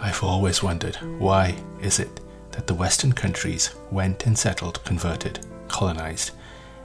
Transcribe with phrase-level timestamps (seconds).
[0.00, 2.20] I've always wondered why is it
[2.52, 6.30] that the Western countries went and settled, converted, colonized,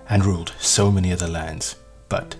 [0.09, 1.75] and ruled so many other lands,
[2.09, 2.35] but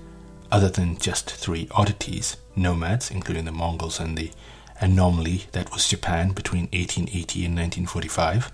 [0.52, 4.32] other than just three oddities, nomads, including the Mongols and the
[4.80, 8.52] anomaly that was Japan between 1880 and 1945,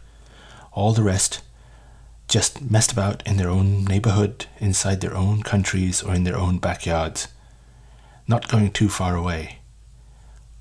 [0.74, 1.42] all the rest
[2.28, 6.60] just messed about in their own neighborhood, inside their own countries, or in their own
[6.60, 7.30] backyards,
[8.28, 9.59] not going too far away.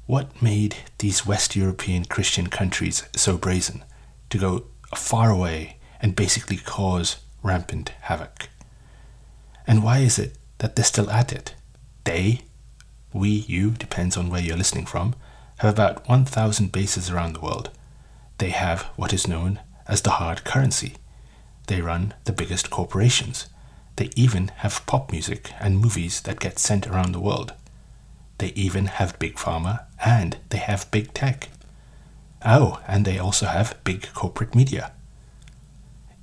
[0.08, 3.84] What made these West European Christian countries so brazen
[4.30, 4.64] to go
[4.96, 8.48] far away and basically cause rampant havoc?
[9.66, 11.54] And why is it that they're still at it?
[12.04, 12.40] They,
[13.12, 15.14] we, you, depends on where you're listening from,
[15.58, 17.68] have about 1,000 bases around the world.
[18.38, 20.94] They have what is known as the hard currency.
[21.66, 23.50] They run the biggest corporations.
[23.96, 27.52] They even have pop music and movies that get sent around the world.
[28.38, 31.48] They even have big pharma and they have big tech.
[32.44, 34.92] Oh, and they also have big corporate media.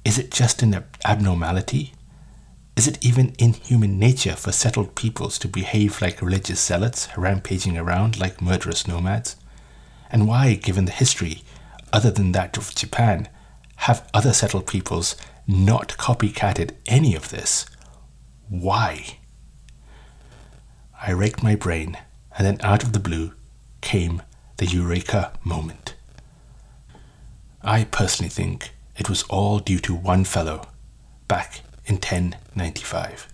[0.05, 1.93] Is it just an abnormality?
[2.75, 7.77] Is it even in human nature for settled peoples to behave like religious zealots, rampaging
[7.77, 9.35] around like murderous nomads?
[10.09, 11.41] And why, given the history,
[11.91, 13.27] other than that of Japan,
[13.77, 15.15] have other settled peoples
[15.47, 17.65] not copycatted any of this?
[18.47, 19.17] Why?
[21.07, 21.99] I raked my brain,
[22.35, 23.33] and then out of the blue
[23.81, 24.23] came
[24.57, 25.93] the eureka moment.
[27.61, 30.67] I personally think it was all due to one fellow
[31.27, 33.27] back in 1095.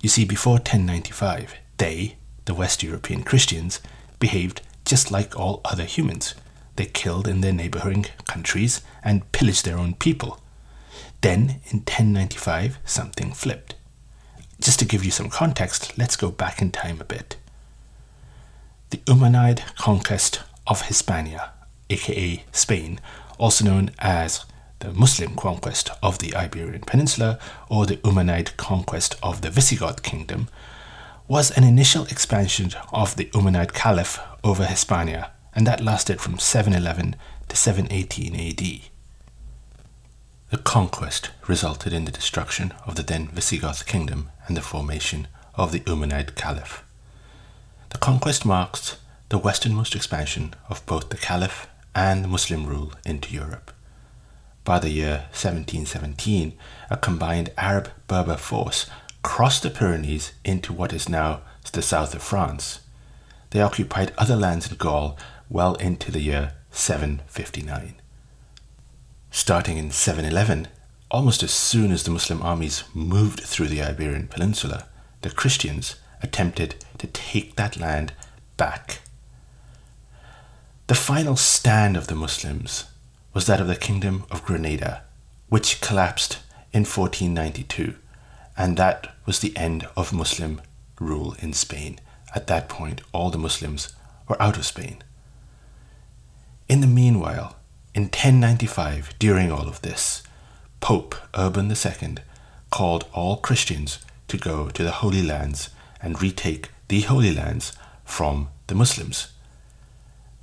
[0.00, 3.80] You see, before 1095, they, the West European Christians,
[4.18, 6.34] behaved just like all other humans.
[6.76, 10.40] They killed in their neighboring countries and pillaged their own people.
[11.20, 13.74] Then, in 1095, something flipped.
[14.60, 17.36] Just to give you some context, let's go back in time a bit.
[18.90, 21.52] The Umayyad conquest of Hispania,
[21.90, 23.00] aka Spain,
[23.38, 24.44] also known as
[24.78, 30.48] the Muslim conquest of the Iberian Peninsula or the Umayyad conquest of the Visigoth kingdom,
[31.26, 37.16] was an initial expansion of the Umayyad Caliph over Hispania, and that lasted from 711
[37.48, 38.80] to 718 AD.
[40.50, 45.72] The conquest resulted in the destruction of the then Visigoth kingdom and the formation of
[45.72, 46.82] the Umayyad Caliph.
[47.90, 48.96] The conquest marks
[49.28, 53.72] the westernmost expansion of both the Caliph and Muslim rule into Europe.
[54.64, 56.54] By the year 1717,
[56.90, 58.86] a combined Arab Berber force
[59.22, 61.40] crossed the Pyrenees into what is now
[61.74, 62.80] the south of France.
[63.50, 65.18] They occupied other lands in Gaul
[65.50, 67.96] well into the year 759.
[69.30, 70.68] Starting in 711,
[71.10, 74.86] almost as soon as the Muslim armies moved through the Iberian Peninsula,
[75.22, 78.12] the Christians attempted to take that land
[78.56, 79.00] back.
[80.86, 82.84] The final stand of the Muslims
[83.32, 85.02] was that of the Kingdom of Granada,
[85.48, 86.38] which collapsed
[86.72, 87.94] in 1492,
[88.56, 90.60] and that was the end of Muslim
[91.00, 91.98] rule in Spain.
[92.34, 93.94] At that point, all the Muslims
[94.28, 95.02] were out of Spain.
[96.68, 97.56] In the meanwhile,
[97.94, 100.22] in 1095, during all of this,
[100.84, 102.16] Pope Urban II
[102.68, 105.70] called all Christians to go to the Holy Lands
[106.02, 107.72] and retake the Holy Lands
[108.04, 109.28] from the Muslims.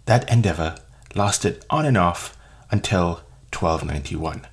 [0.06, 0.78] That endeavor
[1.14, 2.36] lasted on and off
[2.72, 3.22] until
[3.54, 4.48] 1291.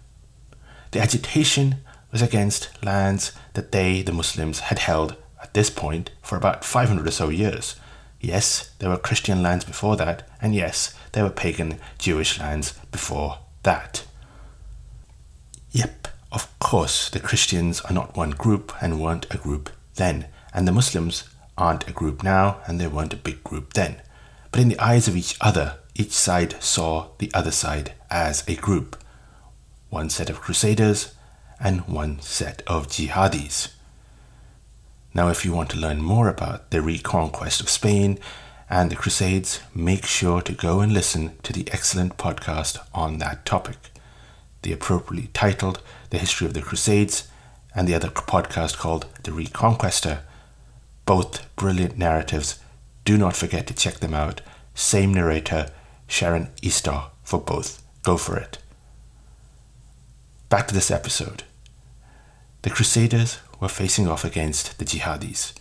[0.90, 1.76] The agitation
[2.12, 7.08] was against lands that they, the Muslims, had held at this point for about 500
[7.08, 7.76] or so years.
[8.20, 13.38] Yes, there were Christian lands before that, and yes, there were pagan Jewish lands before
[13.62, 14.04] that.
[15.72, 20.66] Yep, of course, the Christians are not one group and weren't a group then, and
[20.66, 21.24] the Muslims
[21.58, 24.00] aren't a group now and they weren't a big group then.
[24.50, 28.54] But in the eyes of each other, each side saw the other side as a
[28.54, 28.96] group
[29.90, 31.14] one set of crusaders
[31.58, 33.72] and one set of jihadis.
[35.14, 38.18] Now, if you want to learn more about the reconquest of Spain
[38.68, 43.46] and the Crusades, make sure to go and listen to the excellent podcast on that
[43.46, 43.76] topic.
[44.62, 47.28] The appropriately titled The History of the Crusades
[47.74, 50.20] and the other podcast called The Reconquista.
[51.04, 52.58] Both brilliant narratives.
[53.04, 54.40] Do not forget to check them out.
[54.74, 55.70] Same narrator,
[56.08, 57.82] Sharyn Eastaugh, for both.
[58.02, 58.58] Go for it.
[60.48, 61.44] Back to this episode.
[62.62, 65.54] The Crusaders were facing off against the jihadis.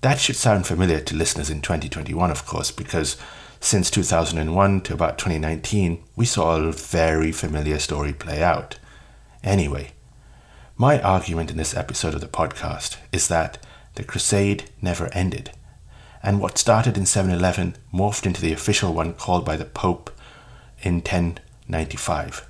[0.00, 3.16] That should sound familiar to listeners in 2021, of course, because
[3.60, 8.78] since 2001 to about 2019, we saw a very familiar story play out.
[9.42, 9.92] Anyway,
[10.76, 13.58] my argument in this episode of the podcast is that
[13.96, 15.50] the crusade never ended,
[16.22, 20.10] and what started in 711 morphed into the official one called by the Pope
[20.82, 22.48] in 1095.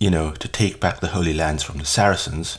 [0.00, 2.58] You know, to take back the Holy Lands from the Saracens,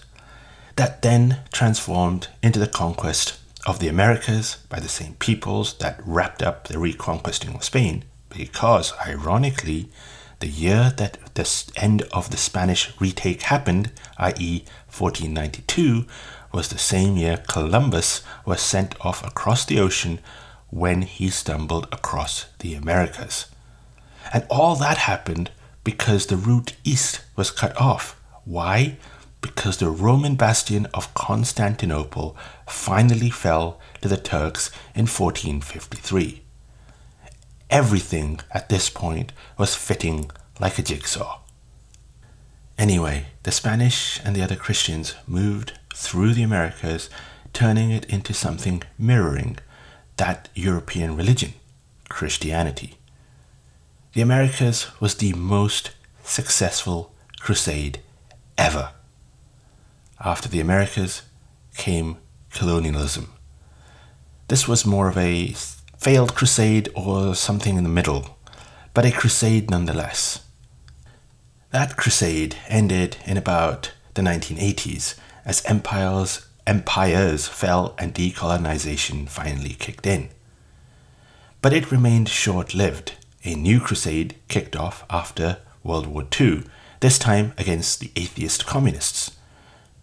[0.75, 6.43] that then transformed into the conquest of the Americas by the same peoples that wrapped
[6.43, 9.89] up the reconquesting of Spain, because, ironically,
[10.39, 16.05] the year that the end of the Spanish retake happened, i.e., 1492,
[16.51, 20.19] was the same year Columbus was sent off across the ocean
[20.69, 23.47] when he stumbled across the Americas.
[24.33, 25.51] And all that happened
[25.83, 28.19] because the route east was cut off.
[28.45, 28.97] Why?
[29.41, 32.35] Because the Roman bastion of Constantinople
[32.67, 36.41] finally fell to the Turks in 1453.
[37.69, 40.29] Everything at this point was fitting
[40.59, 41.39] like a jigsaw.
[42.77, 47.09] Anyway, the Spanish and the other Christians moved through the Americas,
[47.53, 49.57] turning it into something mirroring
[50.17, 51.53] that European religion,
[52.09, 52.97] Christianity.
[54.13, 55.91] The Americas was the most
[56.23, 57.99] successful crusade
[58.57, 58.91] ever.
[60.19, 61.23] After the Americas
[61.75, 62.17] came
[62.53, 63.33] colonialism.
[64.47, 65.55] This was more of a
[65.97, 68.37] failed crusade or something in the middle,
[68.93, 70.41] but a crusade nonetheless.
[71.71, 75.15] That crusade ended in about the 1980s
[75.45, 80.29] as empires empires fell and decolonization finally kicked in.
[81.61, 83.13] But it remained short-lived.
[83.43, 86.63] A new crusade kicked off after World War II,
[87.01, 89.31] this time against the atheist communists.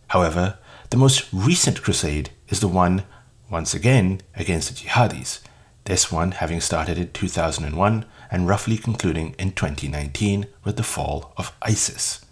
[0.08, 0.58] However,
[0.90, 3.04] the most recent crusade is the one,
[3.48, 5.40] once again, against the jihadis,
[5.84, 11.56] this one having started in 2001 and roughly concluding in 2019 with the fall of
[11.62, 12.24] ISIS.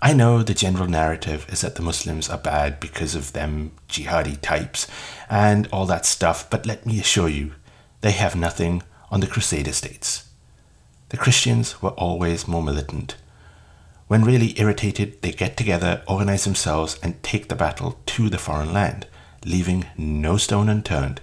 [0.00, 4.40] I know the general narrative is that the Muslims are bad because of them jihadi
[4.40, 4.86] types
[5.28, 7.52] and all that stuff, but let me assure you,
[8.02, 10.28] they have nothing on the Crusader states.
[11.08, 13.16] The Christians were always more militant.
[14.08, 18.72] When really irritated, they get together, organize themselves, and take the battle to the foreign
[18.72, 19.06] land,
[19.44, 21.20] leaving no stone unturned.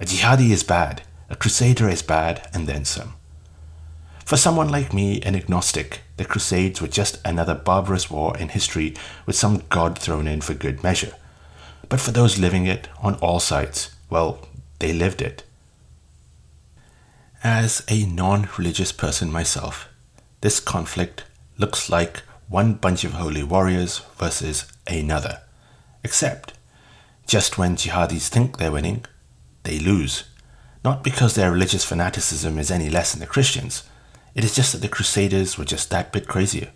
[0.00, 3.14] A jihadi is bad, a crusader is bad, and then some.
[4.24, 8.94] For someone like me, an agnostic, the Crusades were just another barbarous war in history
[9.24, 11.14] with some god thrown in for good measure.
[11.88, 14.46] But for those living it on all sides, well,
[14.80, 15.44] they lived it.
[17.42, 19.88] As a non religious person myself,
[20.42, 21.24] this conflict
[21.58, 25.42] looks like one bunch of holy warriors versus another.
[26.02, 26.54] Except,
[27.26, 29.04] just when jihadis think they're winning,
[29.64, 30.24] they lose.
[30.84, 33.82] Not because their religious fanaticism is any less than the Christians.
[34.34, 36.70] It is just that the Crusaders were just that bit crazier.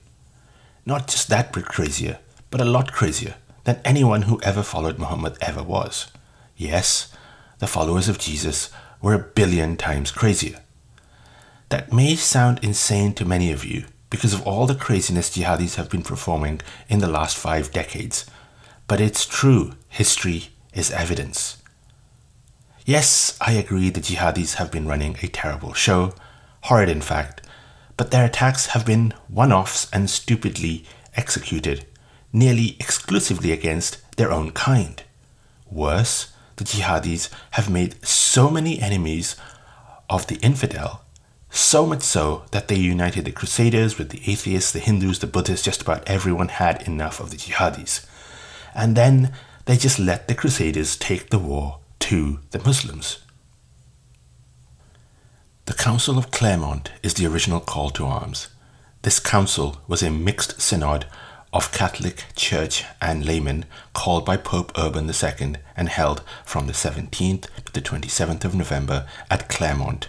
[0.85, 2.19] Not just that bit crazier,
[2.51, 6.11] but a lot crazier than anyone who ever followed Muhammad ever was.
[6.57, 7.13] Yes,
[7.61, 8.71] the followers of Jesus
[9.01, 10.59] were a billion times crazier.
[11.69, 15.89] That may sound insane to many of you because of all the craziness jihadis have
[15.89, 18.27] been performing in the last five decades,
[18.87, 21.57] but it's true, history is evidence.
[22.85, 26.13] Yes, I agree the jihadis have been running a terrible show,
[26.65, 27.41] horrid in fact,
[27.97, 30.85] but their attacks have been one offs and stupidly
[31.17, 31.87] executed,
[32.35, 35.03] nearly exclusively against their own kind.
[35.71, 39.37] Worse, the jihadis have made so many enemies
[40.11, 41.03] of the infidel,
[41.53, 45.65] so much so that they united the Crusaders with the atheists, the Hindus, the Buddhists,
[45.65, 48.07] just about everyone had enough of the jihadis.
[48.75, 49.33] And then
[49.67, 53.19] they just let the Crusaders take the war to the Muslims.
[55.67, 58.49] The Council of Clermont is the original call to arms.
[59.03, 61.07] This council was a mixed synod
[61.53, 67.47] of Catholic Church and laymen called by Pope Urban II and held from the 17th
[67.65, 70.09] to the 27th of November at Clermont,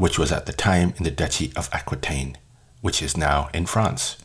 [0.00, 2.38] which was at the time in the Duchy of Aquitaine,
[2.80, 4.16] which is now in France.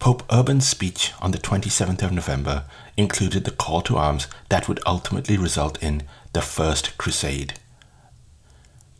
[0.00, 2.64] Pope Urban's speech on the 27th of November
[2.96, 7.54] included the call to arms that would ultimately result in the First Crusade.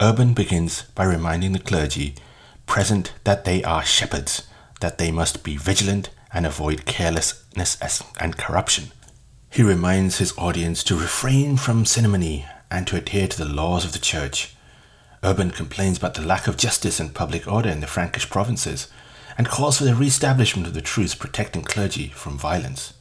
[0.00, 2.14] Urban begins by reminding the clergy
[2.64, 4.46] present that they are shepherds,
[4.78, 8.92] that they must be vigilant and avoid carelessness and corruption.
[9.50, 13.92] He reminds his audience to refrain from simony and to adhere to the laws of
[13.92, 14.54] the church.
[15.24, 18.88] Urban complains about the lack of justice and public order in the Frankish provinces
[19.38, 22.94] and calls for the re-establishment of the truce protecting clergy from violence.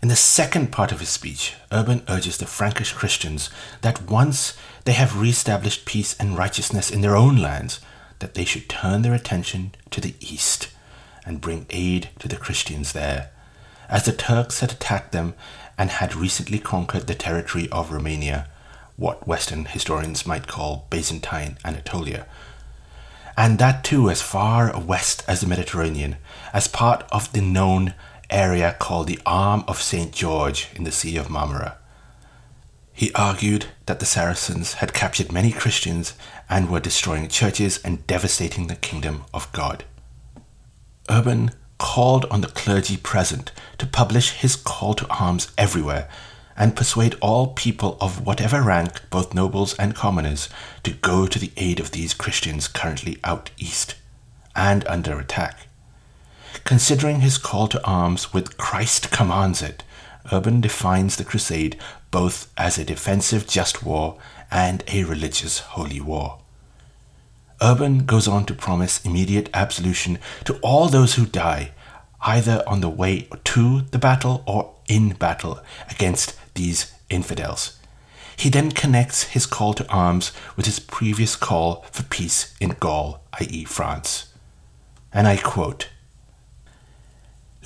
[0.00, 3.50] In the second part of his speech, Urban urges the Frankish Christians
[3.82, 7.80] that once they have re-established peace and righteousness in their own lands,
[8.20, 10.70] that they should turn their attention to the east
[11.24, 13.30] and bring aid to the Christians there,
[13.88, 15.34] as the Turks had attacked them
[15.76, 18.48] and had recently conquered the territory of Romania,
[18.96, 22.26] what Western historians might call Byzantine Anatolia,
[23.36, 26.16] and that too as far west as the Mediterranean,
[26.52, 27.94] as part of the known
[28.30, 30.12] area called the Arm of St.
[30.12, 31.76] George in the Sea of Marmara.
[32.92, 36.14] He argued that the Saracens had captured many Christians
[36.48, 39.84] and were destroying churches and devastating the kingdom of God.
[41.10, 46.08] Urban called on the clergy present to publish his call to arms everywhere
[46.56, 50.48] and persuade all people of whatever rank, both nobles and commoners,
[50.82, 53.94] to go to the aid of these Christians currently out east
[54.54, 55.66] and under attack.
[56.64, 59.82] Considering his call to arms with Christ commands it,
[60.30, 61.78] Urban defines the crusade
[62.10, 64.18] both as a defensive just war
[64.50, 66.38] and a religious holy war.
[67.60, 71.70] Urban goes on to promise immediate absolution to all those who die,
[72.20, 77.78] either on the way to the battle or in battle against these infidels.
[78.36, 83.22] He then connects his call to arms with his previous call for peace in Gaul,
[83.40, 84.32] i.e., France.
[85.12, 85.88] And I quote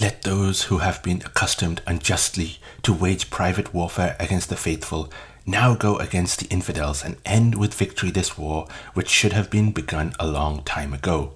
[0.00, 5.10] Let those who have been accustomed unjustly to wage private warfare against the faithful
[5.46, 9.70] now go against the infidels and end with victory this war, which should have been
[9.70, 11.34] begun a long time ago.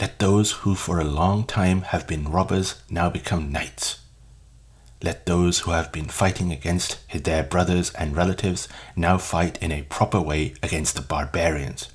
[0.00, 4.00] Let those who for a long time have been robbers now become knights.
[5.02, 9.82] Let those who have been fighting against their brothers and relatives now fight in a
[9.82, 11.90] proper way against the barbarians.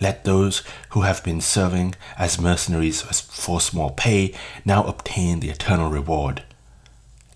[0.00, 4.34] Let those who have been serving as mercenaries for small pay
[4.64, 6.42] now obtain the eternal reward.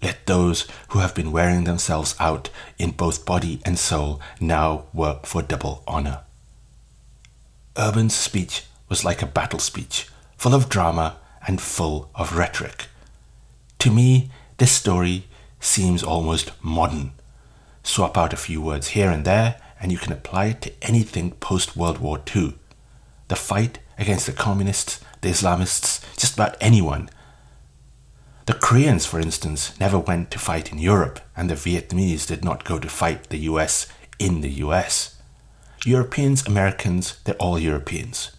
[0.03, 5.27] Let those who have been wearing themselves out in both body and soul now work
[5.27, 6.21] for double honor.
[7.79, 12.87] Urban's speech was like a battle speech, full of drama and full of rhetoric.
[13.81, 15.25] To me, this story
[15.59, 17.11] seems almost modern.
[17.83, 21.33] Swap out a few words here and there, and you can apply it to anything
[21.33, 22.55] post World War II.
[23.29, 27.11] The fight against the communists, the Islamists, just about anyone
[28.51, 32.65] the Koreans, for instance, never went to fight in Europe, and the Vietnamese did not
[32.65, 33.87] go to fight the US
[34.19, 35.15] in the US.
[35.85, 38.33] Europeans, Americans, they're all Europeans.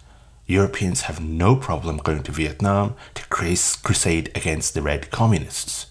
[0.45, 5.90] Europeans have no problem going to Vietnam to crusade against the Red Communists.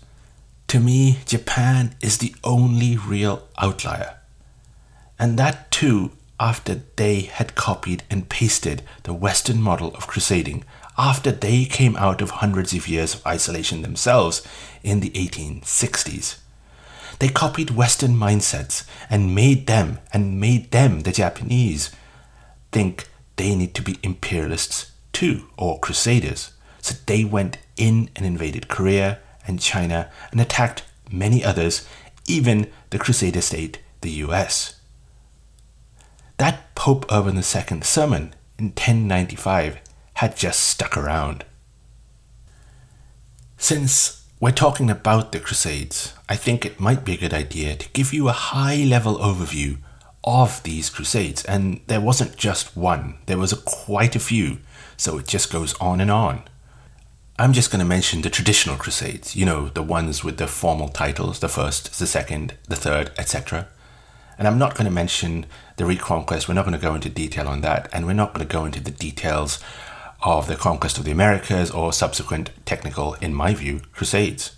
[0.70, 4.18] To me, Japan is the only real outlier.
[5.18, 10.62] And that too after they had copied and pasted the Western model of crusading
[10.96, 14.46] after they came out of hundreds of years of isolation themselves
[14.84, 16.38] in the 1860s.
[17.18, 21.90] They copied Western mindsets and made them, and made them, the Japanese,
[22.70, 26.52] think they need to be imperialists too, or crusaders.
[26.80, 29.18] So they went in and invaded Korea
[29.50, 31.86] and China and attacked many others,
[32.26, 34.80] even the crusader state, the US.
[36.38, 39.78] That Pope Urban II's sermon in 1095
[40.14, 41.44] had just stuck around.
[43.58, 47.88] Since we're talking about the Crusades, I think it might be a good idea to
[47.90, 49.76] give you a high level overview
[50.24, 51.44] of these Crusades.
[51.44, 54.58] And there wasn't just one, there was a, quite a few,
[54.96, 56.44] so it just goes on and on.
[57.40, 60.90] I'm just going to mention the traditional Crusades, you know, the ones with the formal
[60.90, 63.66] titles the first, the second, the third, etc.
[64.36, 65.46] And I'm not going to mention
[65.78, 68.46] the Reconquest, we're not going to go into detail on that, and we're not going
[68.46, 69.58] to go into the details
[70.22, 74.54] of the conquest of the Americas or subsequent technical, in my view, crusades.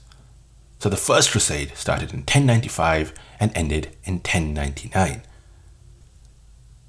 [0.80, 5.22] So the first crusade started in 1095 and ended in 1099.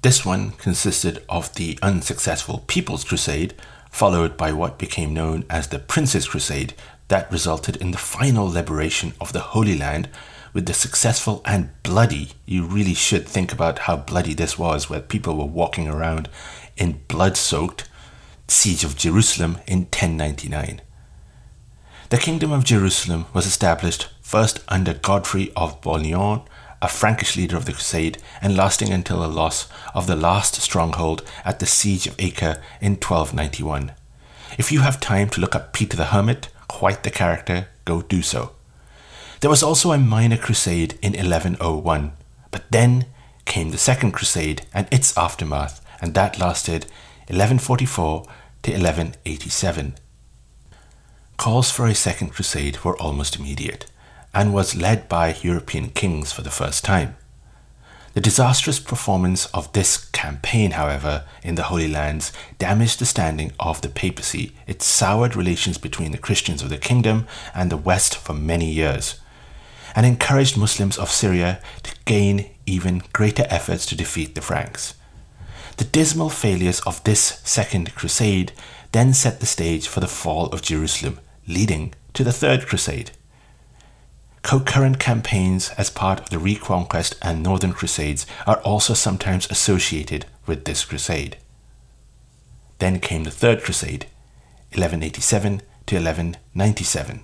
[0.02, 3.54] This one consisted of the unsuccessful People's Crusade,
[3.94, 6.74] followed by what became known as the Prince's Crusade,
[7.06, 10.08] that resulted in the final liberation of the Holy Land
[10.52, 15.00] with the successful and bloody, you really should think about how bloody this was, where
[15.00, 16.28] people were walking around
[16.76, 17.88] in blood soaked
[18.48, 20.80] siege of Jerusalem in 1099.
[22.08, 26.42] The Kingdom of Jerusalem was established first under Godfrey of Bouillon,
[26.84, 31.22] a Frankish leader of the Crusade, and lasting until the loss of the last stronghold
[31.42, 33.92] at the Siege of Acre in 1291.
[34.58, 38.20] If you have time to look up Peter the Hermit, quite the character, go do
[38.20, 38.52] so.
[39.40, 42.12] There was also a minor crusade in 1101,
[42.50, 43.06] but then
[43.46, 46.84] came the Second Crusade and its aftermath, and that lasted
[47.28, 48.24] 1144
[48.62, 49.94] to 1187.
[51.38, 53.86] Calls for a second crusade were almost immediate
[54.34, 57.16] and was led by European kings for the first time.
[58.14, 63.80] The disastrous performance of this campaign, however, in the Holy Lands damaged the standing of
[63.80, 64.52] the papacy.
[64.68, 69.20] It soured relations between the Christians of the kingdom and the West for many years,
[69.96, 74.94] and encouraged Muslims of Syria to gain even greater efforts to defeat the Franks.
[75.76, 78.52] The dismal failures of this Second Crusade
[78.92, 83.10] then set the stage for the fall of Jerusalem, leading to the Third Crusade.
[84.44, 90.66] Concurrent campaigns as part of the Reconquest and Northern Crusades are also sometimes associated with
[90.66, 91.38] this crusade.
[92.78, 94.04] Then came the Third Crusade,
[94.72, 97.22] 1187 to 1197.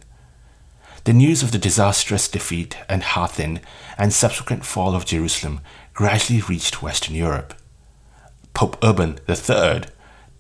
[1.04, 3.60] The news of the disastrous defeat at Hattin
[3.98, 5.60] and subsequent fall of Jerusalem
[5.92, 7.52] gradually reached Western Europe.
[8.54, 9.82] Pope Urban III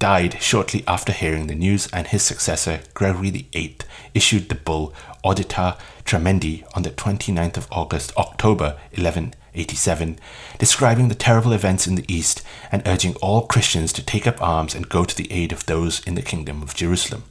[0.00, 3.76] died shortly after hearing the news, and his successor, Gregory VIII,
[4.14, 4.92] issued the bull
[5.24, 10.18] Audita Tremendi on the 29th of August, October 1187,
[10.58, 12.42] describing the terrible events in the East
[12.72, 16.04] and urging all Christians to take up arms and go to the aid of those
[16.06, 17.22] in the Kingdom of Jerusalem.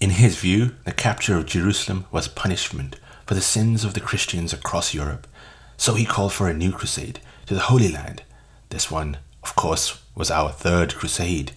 [0.00, 4.52] In his view, the capture of Jerusalem was punishment for the sins of the Christians
[4.52, 5.28] across Europe,
[5.76, 8.22] so he called for a new crusade to the Holy Land.
[8.70, 11.52] This one, of course, was our Third Crusade.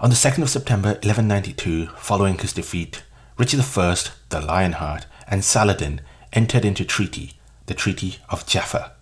[0.00, 3.04] On the 2nd of September 1192, following his defeat,
[3.38, 3.96] Richard I,
[4.28, 6.00] the Lionheart, and Saladin
[6.32, 7.34] entered into treaty,
[7.66, 8.92] the Treaty of Jaffa,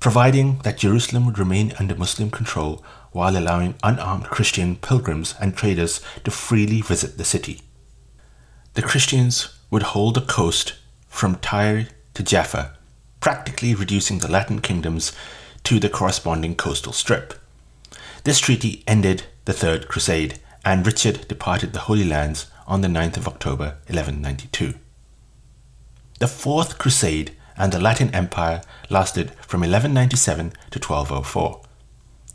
[0.00, 6.00] providing that Jerusalem would remain under Muslim control while allowing unarmed Christian pilgrims and traders
[6.24, 7.60] to freely visit the city.
[8.72, 10.74] The Christians would hold the coast
[11.06, 12.76] from Tyre to Jaffa,
[13.20, 15.12] practically reducing the Latin kingdoms
[15.64, 17.34] to the corresponding coastal strip.
[18.24, 23.18] This treaty ended the Third Crusade, and Richard departed the Holy Lands on the 9th
[23.18, 24.74] of October 1192.
[26.18, 31.60] The Fourth Crusade and the Latin Empire lasted from 1197 to 1204.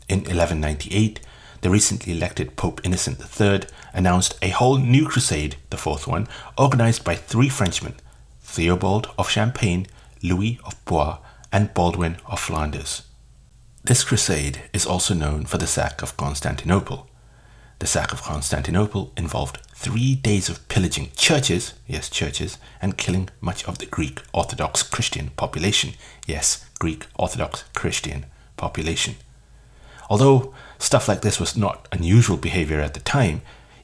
[0.08, 1.20] In 1198,
[1.60, 3.62] the recently elected Pope Innocent III
[3.92, 6.26] announced a whole new crusade, the fourth one,
[6.56, 7.94] organized by three Frenchmen
[8.42, 9.86] Theobald of Champagne,
[10.22, 11.18] Louis of Blois,
[11.52, 13.02] and Baldwin of Flanders.
[13.82, 17.08] This crusade is also known for the sack of Constantinople.
[17.78, 23.64] The sack of Constantinople involved three days of pillaging churches, yes, churches, and killing much
[23.64, 25.94] of the Greek Orthodox Christian population,
[26.26, 28.26] yes, Greek Orthodox Christian
[28.58, 29.14] population.
[30.10, 33.40] Although stuff like this was not unusual behavior at the time,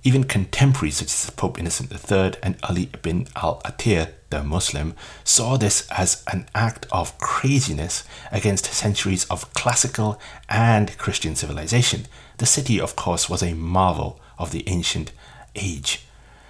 [0.06, 5.56] even contemporaries such as Pope Innocent III and Ali ibn al Athir, the Muslim, saw
[5.56, 12.06] this as an act of craziness against centuries of classical and Christian civilization.
[12.38, 15.10] The city, of course, was a marvel of the ancient
[15.56, 16.04] age.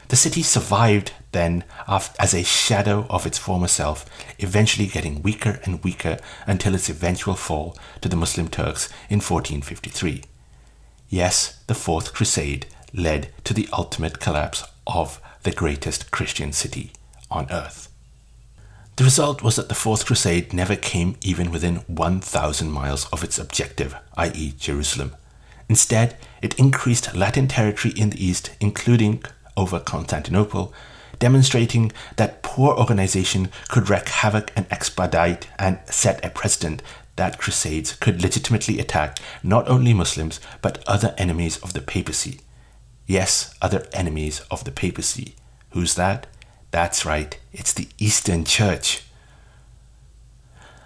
[0.09, 4.05] The city survived then as a shadow of its former self,
[4.39, 10.25] eventually getting weaker and weaker until its eventual fall to the Muslim Turks in 1453.
[11.09, 12.67] Yes, the Fourth Crusade
[12.97, 16.93] led to the ultimate collapse of the greatest Christian city
[17.31, 17.89] on earth.
[18.97, 23.39] The result was that the Fourth Crusade never came even within 1,000 miles of its
[23.39, 25.15] objective, i.e., Jerusalem.
[25.69, 29.23] Instead, it increased Latin territory in the east, including
[29.55, 30.73] over Constantinople,
[31.19, 36.83] demonstrating that poor organization could wreak havoc and expedite and set a precedent
[37.17, 42.41] that crusades could legitimately attack not only Muslims but other enemies of the papacy.
[43.07, 45.37] Yes, other enemies of the papacy.
[45.71, 46.27] Who's that?
[46.73, 49.05] That's right, it's the Eastern Church.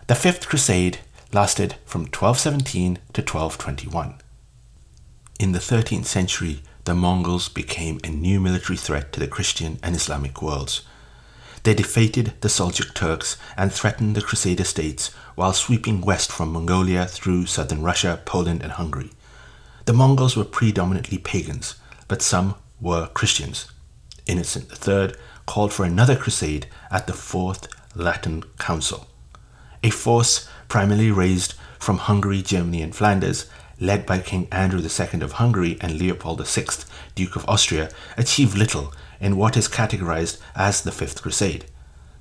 [0.07, 0.99] The Fifth Crusade
[1.33, 4.17] lasted from 1217 to 1221.
[5.39, 9.97] In the 13th century, the Mongols became a new military threat to the Christian and
[9.97, 10.83] Islamic worlds.
[11.63, 17.07] They defeated the Seljuk Turks and threatened the Crusader states while sweeping west from Mongolia
[17.07, 19.11] through southern Russia, Poland, and Hungary.
[19.85, 21.77] The Mongols were predominantly pagans,
[22.11, 23.71] but some were Christians.
[24.27, 25.15] Innocent III
[25.47, 29.07] called for another crusade at the Fourth Lateran Council.
[29.85, 35.35] A force primarily raised from Hungary, Germany, and Flanders led by King Andrew II of
[35.35, 36.67] Hungary and Leopold VI,
[37.15, 41.67] Duke of Austria, achieved little in what is categorized as the Fifth Crusade.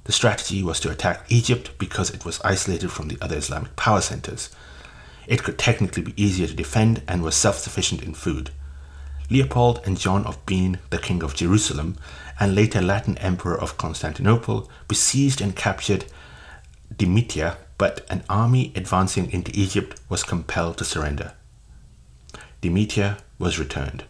[0.03, 4.01] The strategy was to attack Egypt because it was isolated from the other Islamic power
[4.01, 4.51] centers.
[5.25, 8.51] It could technically be easier to defend and was self sufficient in food.
[9.29, 11.97] Leopold and John of Brienne, the King of Jerusalem,
[12.39, 16.05] and later Latin Emperor of Constantinople, besieged and captured
[16.95, 21.33] Damietta, but an army advancing into Egypt was compelled to surrender.
[22.61, 24.03] Damietta was returned.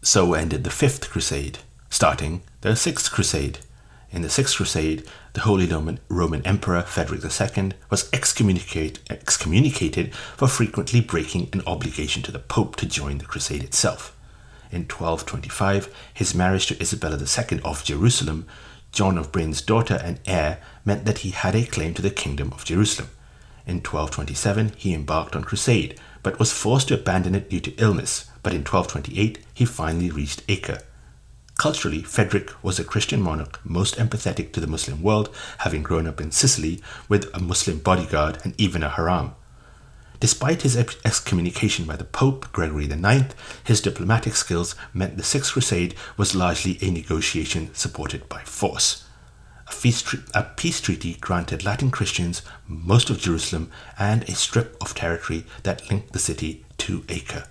[0.00, 1.58] So ended the Fifth Crusade,
[1.90, 3.58] starting the Sixth Crusade.
[4.12, 11.00] In the Sixth Crusade, the Holy Roman, Emperor Frederick II was excommunicate, excommunicated for frequently
[11.00, 14.14] breaking an obligation to the Pope to join the crusade itself.
[14.70, 18.46] In 1225, his marriage to Isabella II of Jerusalem,
[18.92, 22.52] John of Brienne's daughter and heir, meant that he had a claim to the kingdom
[22.52, 23.08] of Jerusalem.
[23.66, 28.26] In 1227, he embarked on crusade, but was forced to abandon it due to illness.
[28.42, 30.80] But in 1228, he finally reached Acre.
[31.56, 36.20] Culturally, Frederick was a Christian monarch most empathetic to the Muslim world, having grown up
[36.20, 39.34] in Sicily with a Muslim bodyguard and even a haram.
[40.18, 43.34] Despite his excommunication by the Pope Gregory IX,
[43.64, 49.04] his diplomatic skills meant the Sixth Crusade was largely a negotiation supported by force.
[49.66, 54.94] A peace, a peace treaty granted Latin Christians most of Jerusalem and a strip of
[54.94, 57.44] territory that linked the city to Acre.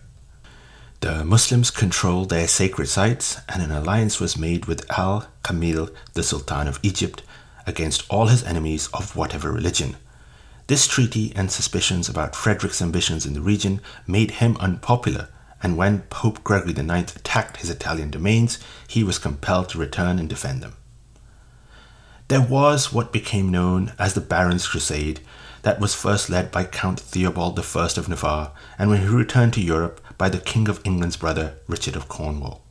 [1.01, 6.21] The Muslims controlled their sacred sites, and an alliance was made with Al Kamil, the
[6.21, 7.23] Sultan of Egypt,
[7.65, 9.97] against all his enemies of whatever religion.
[10.67, 15.29] This treaty and suspicions about Frederick's ambitions in the region made him unpopular,
[15.63, 20.29] and when Pope Gregory IX attacked his Italian domains, he was compelled to return and
[20.29, 20.75] defend them.
[22.27, 25.21] There was what became known as the Barons' Crusade,
[25.63, 29.61] that was first led by Count Theobald I of Navarre, and when he returned to
[29.61, 32.61] Europe, by the King of England's brother, Richard of Cornwall.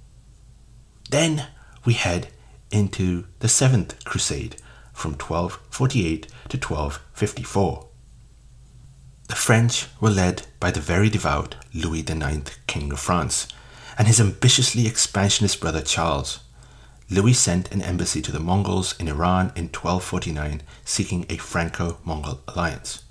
[1.10, 1.48] Then
[1.84, 2.28] we head
[2.70, 4.54] into the Seventh Crusade
[4.92, 7.88] from 1248 to 1254.
[9.26, 13.48] The French were led by the very devout Louis IX, King of France,
[13.98, 16.44] and his ambitiously expansionist brother Charles.
[17.10, 22.42] Louis sent an embassy to the Mongols in Iran in 1249 seeking a Franco Mongol
[22.46, 23.02] alliance.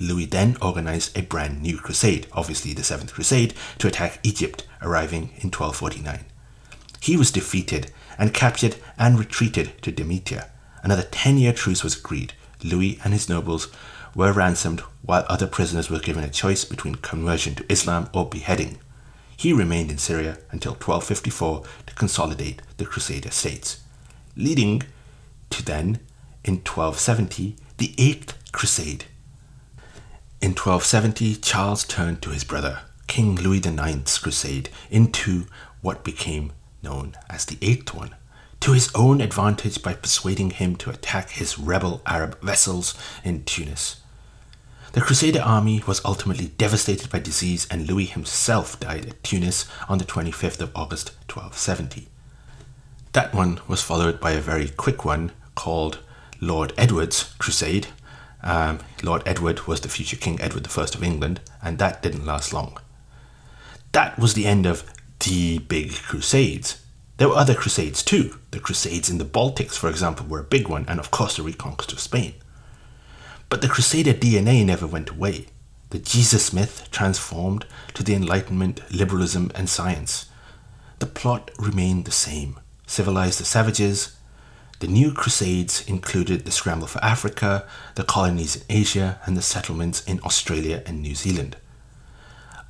[0.00, 5.24] Louis then organized a brand new crusade, obviously the Seventh Crusade, to attack Egypt, arriving
[5.36, 6.24] in 1249.
[7.00, 10.48] He was defeated and captured and retreated to Damietta.
[10.82, 12.32] Another 10 year truce was agreed.
[12.64, 13.68] Louis and his nobles
[14.14, 18.78] were ransomed while other prisoners were given a choice between conversion to Islam or beheading.
[19.36, 23.80] He remained in Syria until 1254 to consolidate the Crusader states,
[24.36, 24.82] leading
[25.50, 26.00] to then,
[26.44, 29.06] in 1270, the Eighth Crusade,
[30.40, 35.44] in 1270, Charles turned to his brother, King Louis IX's crusade, into
[35.82, 38.14] what became known as the Eighth One,
[38.60, 44.00] to his own advantage by persuading him to attack his rebel Arab vessels in Tunis.
[44.92, 49.98] The Crusader army was ultimately devastated by disease, and Louis himself died at Tunis on
[49.98, 52.08] the 25th of August 1270.
[53.12, 55.98] That one was followed by a very quick one called
[56.40, 57.88] Lord Edward's Crusade,
[58.42, 62.52] um, Lord Edward was the future King Edward I of England, and that didn't last
[62.52, 62.78] long.
[63.92, 64.84] That was the end of
[65.20, 66.82] the big crusades.
[67.16, 68.38] There were other crusades too.
[68.50, 71.42] The crusades in the Baltics, for example, were a big one, and of course the
[71.42, 72.34] reconquest of Spain.
[73.48, 75.46] But the crusader DNA never went away.
[75.90, 80.26] The Jesus myth transformed to the Enlightenment, liberalism, and science.
[81.00, 82.58] The plot remained the same
[82.90, 84.16] civilize the savages,
[84.80, 87.66] the new crusades included the scramble for Africa,
[87.96, 91.56] the colonies in Asia, and the settlements in Australia and New Zealand.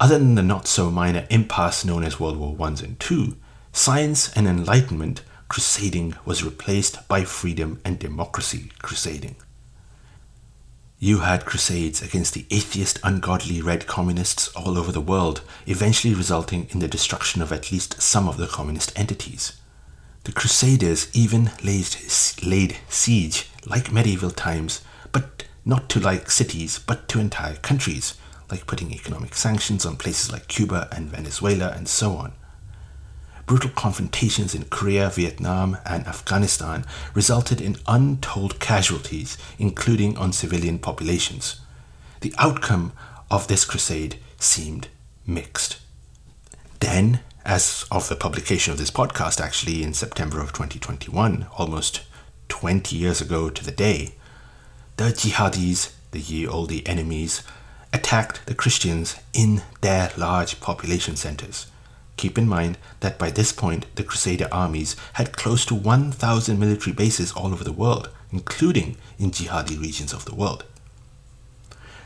[0.00, 3.36] Other than the not so minor impasse known as World War I and II,
[3.72, 9.36] science and enlightenment crusading was replaced by freedom and democracy crusading.
[10.98, 16.66] You had crusades against the atheist, ungodly red communists all over the world, eventually resulting
[16.70, 19.59] in the destruction of at least some of the communist entities.
[20.24, 21.96] The Crusaders even laid,
[22.42, 28.14] laid siege, like medieval times, but not to like cities, but to entire countries,
[28.50, 32.32] like putting economic sanctions on places like Cuba and Venezuela and so on.
[33.46, 41.60] Brutal confrontations in Korea, Vietnam, and Afghanistan resulted in untold casualties, including on civilian populations.
[42.20, 42.92] The outcome
[43.30, 44.88] of this crusade seemed
[45.26, 45.78] mixed.
[46.80, 52.02] Then, as of the publication of this podcast, actually in September of 2021, almost
[52.48, 54.14] 20 years ago to the day,
[54.96, 57.42] the jihadis, the ye olde enemies,
[57.92, 61.66] attacked the Christians in their large population centers.
[62.16, 66.94] Keep in mind that by this point, the Crusader armies had close to 1,000 military
[66.94, 70.64] bases all over the world, including in jihadi regions of the world.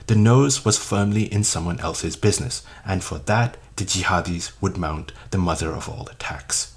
[0.07, 5.13] The nose was firmly in someone else's business, and for that, the jihadis would mount
[5.31, 6.75] the mother of all attacks.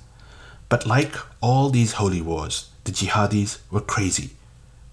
[0.69, 4.31] But like all these holy wars, the jihadis were crazy,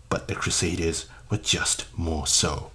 [0.08, 2.70] but the crusaders were just more so.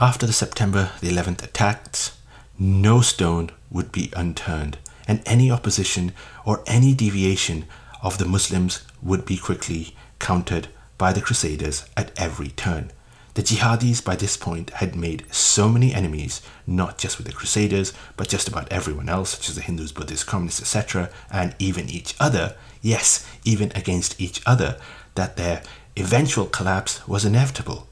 [0.00, 2.18] After the September the 11th attacks,
[2.58, 6.12] no stone would be unturned, and any opposition
[6.44, 7.66] or any deviation
[8.02, 12.90] of the Muslims would be quickly countered by the Crusaders at every turn.
[13.34, 17.94] The jihadis by this point had made so many enemies, not just with the Crusaders,
[18.16, 22.14] but just about everyone else, such as the Hindus, Buddhists, communists, etc., and even each
[22.20, 24.78] other, yes, even against each other,
[25.14, 25.62] that their
[25.96, 27.88] eventual collapse was inevitable.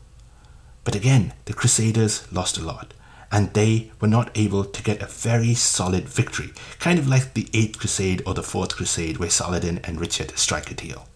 [0.84, 2.92] But again, the Crusaders lost a lot,
[3.32, 7.48] and they were not able to get a very solid victory, kind of like the
[7.54, 11.08] Eighth Crusade or the Fourth Crusade, where Saladin and Richard strike a deal.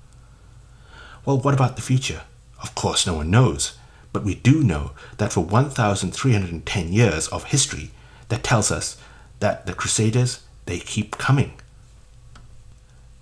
[1.26, 2.22] Well, what about the future?
[2.62, 3.76] Of course, no one knows,
[4.14, 7.90] but we do know that for 1,310 years of history,
[8.28, 8.96] that tells us
[9.40, 11.52] that the Crusaders, they keep coming.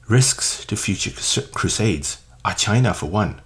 [0.07, 1.11] Risks to future
[1.53, 3.41] crusades are China for one.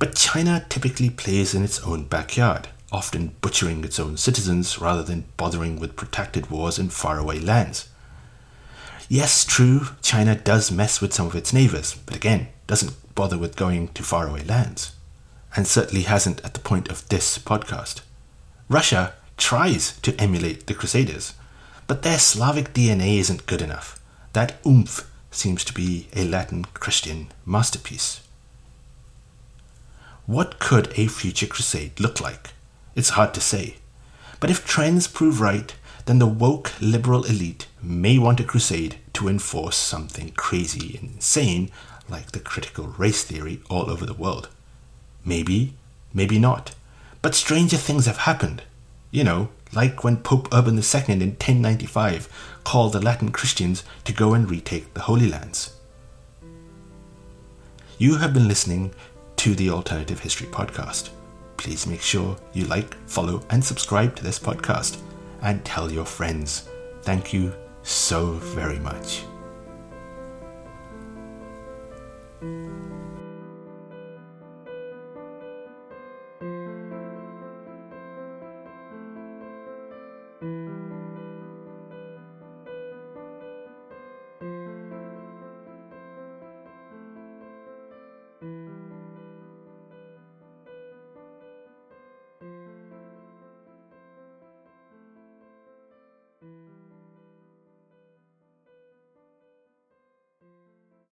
[0.00, 5.26] But China typically plays in its own backyard, often butchering its own citizens rather than
[5.36, 7.88] bothering with protected wars in faraway lands.
[9.08, 13.54] Yes, true, China does mess with some of its neighbors, but again, doesn't bother with
[13.54, 14.93] going to faraway lands,
[15.56, 18.00] and certainly hasn't at the point of this podcast.
[18.68, 21.34] Russia tries to emulate the Crusaders,
[21.86, 24.00] but their Slavic DNA isn't good enough.
[24.32, 28.20] That oomph seems to be a Latin Christian masterpiece.
[30.26, 32.50] What could a future crusade look like?
[32.94, 33.76] It's hard to say.
[34.40, 35.74] But if trends prove right,
[36.06, 41.70] then the woke liberal elite may want a crusade to enforce something crazy and insane
[42.08, 44.48] like the critical race theory all over the world.
[45.24, 45.74] Maybe,
[46.12, 46.74] maybe not.
[47.22, 48.62] But stranger things have happened.
[49.10, 52.28] You know, like when Pope Urban II in 1095
[52.64, 55.74] called the Latin Christians to go and retake the Holy Lands.
[57.98, 58.92] You have been listening
[59.36, 61.10] to the Alternative History Podcast.
[61.56, 64.98] Please make sure you like, follow, and subscribe to this podcast
[65.42, 66.68] and tell your friends.
[67.02, 69.22] Thank you so very much.